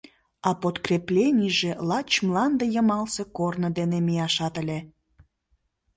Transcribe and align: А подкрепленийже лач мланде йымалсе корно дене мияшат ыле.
А 0.47 0.49
подкрепленийже 0.63 1.71
лач 1.89 2.11
мланде 2.27 2.65
йымалсе 2.75 3.23
корно 3.37 3.69
дене 3.77 3.97
мияшат 4.05 4.55
ыле. 4.61 4.79